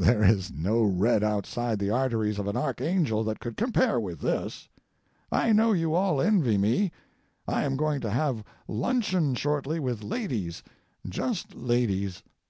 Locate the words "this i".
4.22-5.52